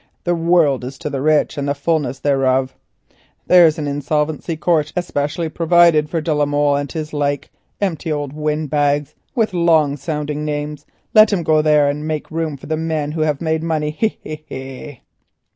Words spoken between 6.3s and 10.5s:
la Molle and his like—empty old windbags with long sounding